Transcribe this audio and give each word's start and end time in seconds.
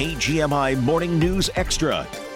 KGMI 0.00 0.82
Morning 0.82 1.18
News 1.18 1.50
Extra. 1.56 2.29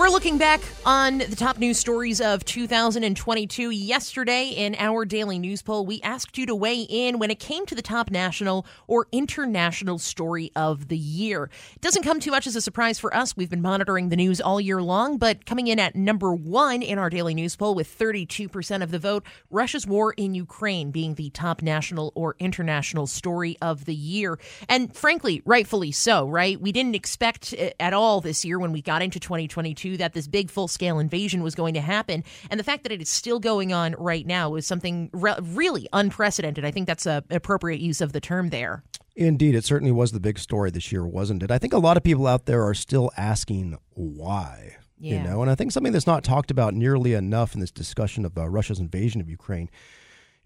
We're 0.00 0.08
looking 0.08 0.38
back 0.38 0.62
on 0.86 1.18
the 1.18 1.36
top 1.36 1.58
news 1.58 1.78
stories 1.78 2.22
of 2.22 2.42
2022. 2.46 3.68
Yesterday, 3.68 4.48
in 4.48 4.74
our 4.78 5.04
daily 5.04 5.38
news 5.38 5.60
poll, 5.60 5.84
we 5.84 6.00
asked 6.00 6.38
you 6.38 6.46
to 6.46 6.54
weigh 6.54 6.86
in 6.88 7.18
when 7.18 7.30
it 7.30 7.38
came 7.38 7.66
to 7.66 7.74
the 7.74 7.82
top 7.82 8.10
national 8.10 8.64
or 8.86 9.08
international 9.12 9.98
story 9.98 10.52
of 10.56 10.88
the 10.88 10.96
year. 10.96 11.50
It 11.74 11.82
doesn't 11.82 12.02
come 12.02 12.18
too 12.18 12.30
much 12.30 12.46
as 12.46 12.56
a 12.56 12.62
surprise 12.62 12.98
for 12.98 13.14
us. 13.14 13.36
We've 13.36 13.50
been 13.50 13.60
monitoring 13.60 14.08
the 14.08 14.16
news 14.16 14.40
all 14.40 14.58
year 14.58 14.80
long, 14.80 15.18
but 15.18 15.44
coming 15.44 15.66
in 15.66 15.78
at 15.78 15.94
number 15.94 16.32
one 16.32 16.80
in 16.80 16.98
our 16.98 17.10
daily 17.10 17.34
news 17.34 17.54
poll 17.54 17.74
with 17.74 17.98
32% 17.98 18.82
of 18.82 18.90
the 18.90 18.98
vote, 18.98 19.26
Russia's 19.50 19.86
war 19.86 20.14
in 20.14 20.32
Ukraine 20.32 20.92
being 20.92 21.16
the 21.16 21.28
top 21.28 21.60
national 21.60 22.10
or 22.14 22.36
international 22.38 23.06
story 23.06 23.58
of 23.60 23.84
the 23.84 23.94
year. 23.94 24.38
And 24.66 24.96
frankly, 24.96 25.42
rightfully 25.44 25.92
so, 25.92 26.26
right? 26.26 26.58
We 26.58 26.72
didn't 26.72 26.94
expect 26.94 27.54
eh, 27.58 27.72
at 27.78 27.92
all 27.92 28.22
this 28.22 28.46
year 28.46 28.58
when 28.58 28.72
we 28.72 28.80
got 28.80 29.02
into 29.02 29.20
2022 29.20 29.89
that 29.98 30.12
this 30.12 30.26
big 30.26 30.50
full 30.50 30.68
scale 30.68 30.98
invasion 30.98 31.42
was 31.42 31.54
going 31.54 31.74
to 31.74 31.80
happen. 31.80 32.24
And 32.50 32.58
the 32.58 32.64
fact 32.64 32.82
that 32.82 32.92
it 32.92 33.00
is 33.00 33.08
still 33.08 33.40
going 33.40 33.72
on 33.72 33.94
right 33.98 34.26
now 34.26 34.54
is 34.54 34.66
something 34.66 35.10
re- 35.12 35.34
really 35.40 35.88
unprecedented. 35.92 36.64
I 36.64 36.70
think 36.70 36.86
that's 36.86 37.06
an 37.06 37.22
appropriate 37.30 37.80
use 37.80 38.00
of 38.00 38.12
the 38.12 38.20
term 38.20 38.50
there. 38.50 38.82
Indeed, 39.16 39.54
it 39.54 39.64
certainly 39.64 39.92
was 39.92 40.12
the 40.12 40.20
big 40.20 40.38
story 40.38 40.70
this 40.70 40.92
year, 40.92 41.06
wasn't 41.06 41.42
it? 41.42 41.50
I 41.50 41.58
think 41.58 41.72
a 41.72 41.78
lot 41.78 41.96
of 41.96 42.02
people 42.02 42.26
out 42.26 42.46
there 42.46 42.64
are 42.64 42.74
still 42.74 43.10
asking 43.16 43.76
why. 43.90 44.76
Yeah. 44.98 45.16
You 45.22 45.28
know, 45.28 45.42
and 45.42 45.50
I 45.50 45.54
think 45.54 45.72
something 45.72 45.92
that's 45.92 46.06
not 46.06 46.24
talked 46.24 46.50
about 46.50 46.74
nearly 46.74 47.14
enough 47.14 47.54
in 47.54 47.60
this 47.60 47.70
discussion 47.70 48.24
of 48.24 48.36
uh, 48.36 48.48
Russia's 48.48 48.78
invasion 48.78 49.20
of 49.20 49.30
Ukraine 49.30 49.70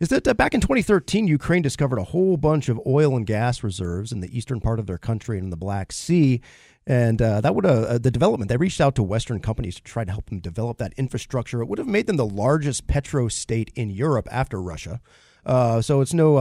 is 0.01 0.09
that 0.09 0.27
uh, 0.27 0.35
back 0.35 0.55
in 0.55 0.61
2013, 0.61 1.29
Ukraine 1.29 1.63
discovered 1.63 1.99
a 1.99 2.05
whole 2.05 2.37
bunch 2.37 2.69
of 2.69 2.81
oil 2.87 3.17
and 3.17 3.27
gas 3.27 3.63
reserves 3.63 4.13
in 4.13 4.21
the 4.21 4.37
eastern 4.37 4.61
part 4.61 4.79
of 4.79 4.87
their 4.87 4.99
country 4.99 5.39
and 5.39 5.45
in 5.45 5.51
the 5.51 5.57
Black 5.57 5.93
Sea. 5.93 6.41
And 6.87 7.23
uh, 7.23 7.41
that 7.41 7.55
would 7.55 7.65
uh, 7.65 7.99
the 7.99 8.11
development. 8.11 8.49
They 8.49 8.57
reached 8.57 8.81
out 8.81 8.95
to 8.97 9.03
Western 9.03 9.41
companies 9.41 9.77
to 9.77 9.83
try 9.83 10.05
to 10.05 10.11
help 10.11 10.27
them 10.27 10.41
develop 10.41 10.79
that 10.79 10.93
infrastructure. 10.97 11.63
It 11.63 11.67
would 11.67 11.79
have 11.79 11.87
made 11.87 12.07
them 12.07 12.17
the 12.17 12.27
largest 12.27 12.87
petro 12.87 13.29
state 13.29 13.71
in 13.75 13.89
Europe 13.89 14.29
after 14.31 14.61
Russia. 14.61 15.01
Uh, 15.47 15.81
so 15.81 16.01
it's 16.01 16.13
no 16.13 16.37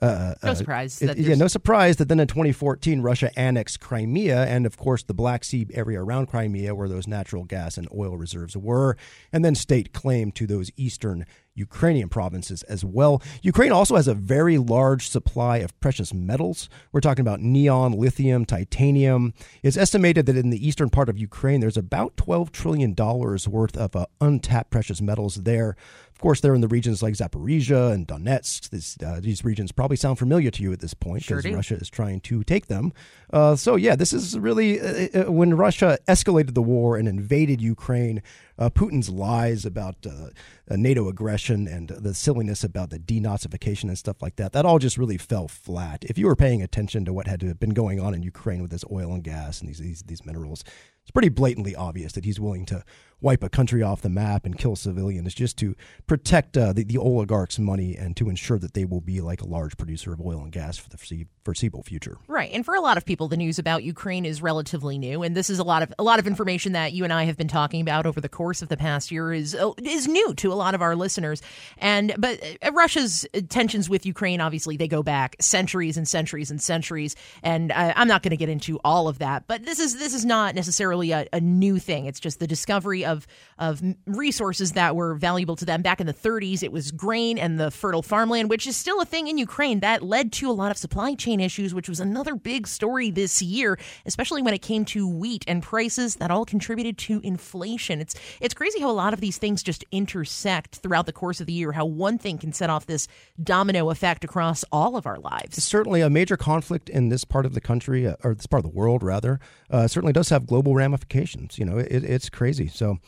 uh, 0.00 0.04
uh, 0.04 0.08
uh, 0.08 0.34
uh, 0.42 0.46
no 0.46 0.54
surprise. 0.54 1.02
It, 1.02 1.18
yeah, 1.18 1.34
no 1.34 1.48
surprise 1.48 1.96
that 1.96 2.08
then 2.08 2.20
in 2.20 2.28
2014 2.28 3.00
Russia 3.00 3.36
annexed 3.38 3.80
Crimea 3.80 4.44
and 4.44 4.64
of 4.66 4.76
course 4.76 5.02
the 5.02 5.14
Black 5.14 5.44
Sea 5.44 5.66
area 5.74 6.00
around 6.00 6.26
Crimea 6.26 6.74
where 6.74 6.88
those 6.88 7.06
natural 7.06 7.44
gas 7.44 7.76
and 7.76 7.88
oil 7.94 8.16
reserves 8.16 8.56
were, 8.56 8.96
and 9.32 9.44
then 9.44 9.54
state 9.54 9.92
claim 9.92 10.30
to 10.32 10.46
those 10.46 10.70
eastern 10.76 11.26
Ukrainian 11.58 12.08
provinces 12.08 12.62
as 12.64 12.84
well. 12.84 13.20
Ukraine 13.42 13.72
also 13.72 13.96
has 13.96 14.08
a 14.08 14.14
very 14.14 14.56
large 14.56 15.08
supply 15.08 15.58
of 15.58 15.78
precious 15.80 16.14
metals. 16.14 16.68
We're 16.92 17.00
talking 17.00 17.22
about 17.22 17.40
neon, 17.40 17.92
lithium, 17.92 18.44
titanium. 18.44 19.34
It's 19.62 19.76
estimated 19.76 20.26
that 20.26 20.36
in 20.36 20.50
the 20.50 20.66
eastern 20.66 20.88
part 20.88 21.08
of 21.08 21.18
Ukraine, 21.18 21.60
there's 21.60 21.76
about 21.76 22.16
$12 22.16 22.52
trillion 22.52 22.94
worth 22.94 23.76
of 23.76 23.96
uh, 23.96 24.06
untapped 24.20 24.70
precious 24.70 25.02
metals 25.02 25.36
there. 25.42 25.76
Of 26.18 26.22
course, 26.22 26.40
they're 26.40 26.56
in 26.56 26.62
the 26.62 26.66
regions 26.66 27.00
like 27.00 27.14
Zaporizhia 27.14 27.92
and 27.92 28.04
Donetsk. 28.04 28.70
This, 28.70 28.96
uh, 29.06 29.20
these 29.22 29.44
regions 29.44 29.70
probably 29.70 29.96
sound 29.96 30.18
familiar 30.18 30.50
to 30.50 30.62
you 30.64 30.72
at 30.72 30.80
this 30.80 30.92
point 30.92 31.24
because 31.24 31.44
sure 31.44 31.54
Russia 31.54 31.76
is 31.76 31.88
trying 31.88 32.18
to 32.22 32.42
take 32.42 32.66
them. 32.66 32.92
Uh, 33.32 33.54
so, 33.54 33.76
yeah, 33.76 33.94
this 33.94 34.12
is 34.12 34.36
really 34.36 34.80
uh, 34.80 35.26
uh 35.26 35.32
when 35.32 35.54
Russia 35.54 35.96
escalated 36.08 36.54
the 36.54 36.60
war 36.62 36.96
and 36.96 37.06
invaded 37.06 37.60
Ukraine. 37.60 38.20
Uh, 38.58 38.68
Putin's 38.68 39.08
lies 39.08 39.64
about 39.64 40.04
uh, 40.04 40.30
NATO 40.68 41.08
aggression 41.08 41.68
and 41.68 41.90
the 41.90 42.14
silliness 42.14 42.64
about 42.64 42.90
the 42.90 42.98
denazification 42.98 43.84
and 43.84 43.96
stuff 43.96 44.20
like 44.20 44.34
that, 44.34 44.52
that 44.54 44.66
all 44.66 44.80
just 44.80 44.98
really 44.98 45.18
fell 45.18 45.46
flat. 45.46 46.02
If 46.02 46.18
you 46.18 46.26
were 46.26 46.34
paying 46.34 46.64
attention 46.64 47.04
to 47.04 47.12
what 47.12 47.28
had 47.28 47.60
been 47.60 47.70
going 47.70 48.00
on 48.00 48.12
in 48.12 48.24
Ukraine 48.24 48.60
with 48.60 48.72
this 48.72 48.84
oil 48.90 49.14
and 49.14 49.22
gas 49.22 49.60
and 49.60 49.68
these, 49.68 49.78
these, 49.78 50.02
these 50.02 50.26
minerals, 50.26 50.64
it's 51.08 51.12
pretty 51.14 51.30
blatantly 51.30 51.74
obvious 51.74 52.12
that 52.12 52.26
he's 52.26 52.38
willing 52.38 52.66
to 52.66 52.84
wipe 53.20 53.42
a 53.42 53.48
country 53.48 53.82
off 53.82 54.02
the 54.02 54.08
map 54.08 54.44
and 54.44 54.58
kill 54.58 54.76
civilians 54.76 55.34
just 55.34 55.56
to 55.58 55.74
protect 56.06 56.56
uh, 56.56 56.72
the, 56.72 56.84
the 56.84 56.98
oligarchs' 56.98 57.58
money 57.58 57.96
and 57.96 58.16
to 58.16 58.28
ensure 58.28 58.58
that 58.58 58.74
they 58.74 58.84
will 58.84 59.00
be 59.00 59.20
like 59.20 59.40
a 59.40 59.46
large 59.46 59.76
producer 59.76 60.12
of 60.12 60.20
oil 60.20 60.40
and 60.40 60.52
gas 60.52 60.78
for 60.78 60.88
the 60.88 61.26
foreseeable 61.44 61.82
future. 61.82 62.18
Right, 62.28 62.50
and 62.52 62.64
for 62.64 62.74
a 62.74 62.80
lot 62.80 62.96
of 62.96 63.04
people, 63.04 63.28
the 63.28 63.36
news 63.36 63.58
about 63.58 63.82
Ukraine 63.82 64.24
is 64.24 64.40
relatively 64.40 64.98
new, 64.98 65.22
and 65.22 65.36
this 65.36 65.50
is 65.50 65.58
a 65.58 65.64
lot 65.64 65.82
of 65.82 65.92
a 65.98 66.02
lot 66.02 66.18
of 66.18 66.26
information 66.26 66.72
that 66.72 66.92
you 66.92 67.04
and 67.04 67.12
I 67.12 67.24
have 67.24 67.36
been 67.36 67.48
talking 67.48 67.80
about 67.80 68.06
over 68.06 68.20
the 68.20 68.28
course 68.28 68.62
of 68.62 68.68
the 68.68 68.76
past 68.76 69.10
year 69.10 69.32
is 69.32 69.54
uh, 69.54 69.72
is 69.82 70.06
new 70.06 70.34
to 70.34 70.52
a 70.52 70.54
lot 70.54 70.74
of 70.74 70.82
our 70.82 70.94
listeners. 70.94 71.42
And 71.78 72.14
but 72.18 72.40
uh, 72.62 72.72
Russia's 72.72 73.26
tensions 73.48 73.88
with 73.88 74.06
Ukraine, 74.06 74.40
obviously, 74.40 74.76
they 74.76 74.88
go 74.88 75.02
back 75.02 75.36
centuries 75.40 75.96
and 75.96 76.06
centuries 76.06 76.50
and 76.50 76.62
centuries, 76.62 77.16
and 77.42 77.72
I, 77.72 77.92
I'm 77.96 78.08
not 78.08 78.22
going 78.22 78.30
to 78.30 78.36
get 78.36 78.48
into 78.48 78.78
all 78.84 79.08
of 79.08 79.18
that. 79.18 79.44
But 79.48 79.64
this 79.64 79.80
is 79.80 79.98
this 79.98 80.14
is 80.14 80.24
not 80.24 80.54
necessarily 80.54 80.97
a, 81.02 81.26
a 81.32 81.40
new 81.40 81.78
thing. 81.78 82.06
It's 82.06 82.20
just 82.20 82.40
the 82.40 82.46
discovery 82.46 83.04
of 83.04 83.26
of 83.58 83.82
resources 84.06 84.72
that 84.72 84.94
were 84.94 85.14
valuable 85.14 85.56
to 85.56 85.64
them. 85.64 85.82
Back 85.82 86.00
in 86.00 86.06
the 86.06 86.14
30s, 86.14 86.62
it 86.62 86.72
was 86.72 86.90
grain 86.92 87.38
and 87.38 87.58
the 87.58 87.70
fertile 87.70 88.02
farmland, 88.02 88.50
which 88.50 88.66
is 88.66 88.76
still 88.76 89.00
a 89.00 89.04
thing 89.04 89.28
in 89.28 89.38
Ukraine. 89.38 89.80
That 89.80 90.02
led 90.02 90.32
to 90.34 90.50
a 90.50 90.52
lot 90.52 90.70
of 90.70 90.78
supply 90.78 91.14
chain 91.14 91.40
issues, 91.40 91.74
which 91.74 91.88
was 91.88 92.00
another 92.00 92.34
big 92.34 92.66
story 92.66 93.10
this 93.10 93.42
year, 93.42 93.78
especially 94.06 94.42
when 94.42 94.54
it 94.54 94.62
came 94.62 94.84
to 94.86 95.08
wheat 95.08 95.44
and 95.48 95.62
prices. 95.62 96.16
That 96.16 96.30
all 96.30 96.44
contributed 96.44 96.98
to 96.98 97.20
inflation. 97.22 98.00
It's 98.00 98.14
it's 98.40 98.54
crazy 98.54 98.80
how 98.80 98.90
a 98.90 98.92
lot 98.92 99.12
of 99.12 99.20
these 99.20 99.38
things 99.38 99.62
just 99.62 99.84
intersect 99.90 100.76
throughout 100.76 101.06
the 101.06 101.12
course 101.12 101.40
of 101.40 101.46
the 101.46 101.52
year. 101.52 101.72
How 101.72 101.84
one 101.84 102.18
thing 102.18 102.38
can 102.38 102.52
set 102.52 102.70
off 102.70 102.86
this 102.86 103.08
domino 103.42 103.90
effect 103.90 104.24
across 104.24 104.64
all 104.72 104.96
of 104.96 105.06
our 105.06 105.18
lives. 105.18 105.62
Certainly, 105.62 106.00
a 106.00 106.10
major 106.10 106.36
conflict 106.36 106.88
in 106.88 107.08
this 107.08 107.24
part 107.24 107.46
of 107.46 107.54
the 107.54 107.60
country, 107.60 108.06
uh, 108.06 108.16
or 108.24 108.34
this 108.34 108.46
part 108.46 108.64
of 108.64 108.70
the 108.70 108.76
world, 108.76 109.02
rather, 109.02 109.40
uh, 109.70 109.86
certainly 109.86 110.12
does 110.12 110.28
have 110.30 110.46
global 110.46 110.74
ramifications. 110.88 111.58
You 111.58 111.66
know, 111.66 111.78
it, 111.78 112.04
it's 112.04 112.30
crazy. 112.30 112.68
So 112.68 112.98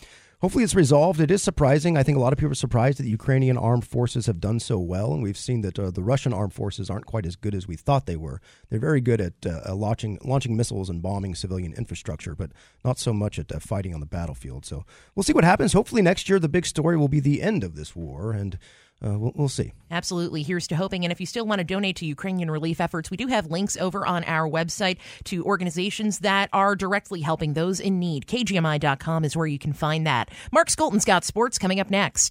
hopefully 0.40 0.64
it's 0.64 0.74
resolved. 0.74 1.20
It 1.20 1.30
is 1.30 1.42
surprising. 1.42 1.96
I 1.96 2.02
think 2.02 2.16
a 2.16 2.20
lot 2.20 2.32
of 2.32 2.38
people 2.38 2.52
are 2.52 2.54
surprised 2.54 2.98
that 2.98 3.04
the 3.04 3.10
Ukrainian 3.10 3.56
armed 3.56 3.86
forces 3.86 4.26
have 4.26 4.40
done 4.40 4.60
so 4.60 4.78
well, 4.78 5.12
and 5.12 5.22
we've 5.22 5.36
seen 5.36 5.62
that 5.62 5.78
uh, 5.78 5.90
the 5.90 6.02
Russian 6.02 6.32
armed 6.32 6.52
forces 6.52 6.90
aren't 6.90 7.06
quite 7.06 7.26
as 7.26 7.36
good 7.36 7.54
as 7.54 7.66
we 7.66 7.76
thought 7.76 8.06
they 8.06 8.16
were. 8.16 8.40
They're 8.68 8.78
very 8.78 9.00
good 9.00 9.20
at 9.20 9.34
uh, 9.46 9.74
launching 9.74 10.18
launching 10.22 10.56
missiles 10.56 10.90
and 10.90 11.02
bombing 11.02 11.34
civilian 11.34 11.72
infrastructure, 11.72 12.34
but 12.34 12.50
not 12.84 12.98
so 12.98 13.12
much 13.12 13.38
at 13.38 13.52
uh, 13.52 13.58
fighting 13.58 13.94
on 13.94 14.00
the 14.00 14.06
battlefield. 14.06 14.64
So 14.66 14.84
we'll 15.14 15.24
see 15.24 15.32
what 15.32 15.44
happens. 15.44 15.72
Hopefully 15.72 16.02
next 16.02 16.28
year 16.28 16.38
the 16.38 16.48
big 16.48 16.66
story 16.66 16.96
will 16.96 17.08
be 17.08 17.20
the 17.20 17.42
end 17.42 17.64
of 17.64 17.76
this 17.76 17.96
war 17.96 18.32
and 18.32 18.58
uh, 19.04 19.18
we'll, 19.18 19.32
we'll, 19.34 19.48
see. 19.48 19.72
Absolutely. 19.90 20.42
Here's 20.42 20.66
to 20.68 20.76
hoping. 20.76 21.04
And 21.04 21.12
if 21.12 21.20
you 21.20 21.26
still 21.26 21.46
want 21.46 21.58
to 21.60 21.64
donate 21.64 21.96
to 21.96 22.06
Ukrainian 22.06 22.50
relief 22.50 22.80
efforts, 22.80 23.10
we 23.10 23.16
do 23.16 23.28
have 23.28 23.50
links 23.50 23.76
over 23.78 24.06
on 24.06 24.24
our 24.24 24.48
website 24.48 24.98
to 25.24 25.42
organizations 25.44 26.18
that 26.18 26.50
are 26.52 26.76
directly 26.76 27.22
helping 27.22 27.54
those 27.54 27.80
in 27.80 27.98
need. 27.98 28.26
KGMI.com 28.26 29.24
is 29.24 29.36
where 29.36 29.46
you 29.46 29.58
can 29.58 29.72
find 29.72 30.06
that. 30.06 30.30
Mark 30.52 30.68
Skolton's 30.68 31.06
got 31.06 31.24
sports 31.24 31.58
coming 31.58 31.80
up 31.80 31.90
next. 31.90 32.28